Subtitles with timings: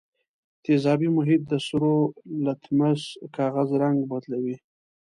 [0.65, 1.95] تیزابي محیط د سرو
[2.45, 3.01] لتمس
[3.35, 4.55] کاغذ رنګ بدلوي.